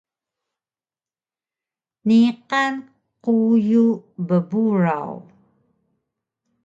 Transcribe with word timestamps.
Niqan 2.07 2.73
quyu 3.23 3.85
bburaw 4.27 5.13